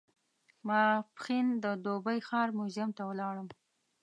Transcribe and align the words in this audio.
ماپښین 0.67 1.47
د 1.63 1.65
دوبۍ 1.85 2.19
ښار 2.27 2.49
موزیم 2.57 2.89
ته 2.97 3.03
ولاړم. 3.09 3.47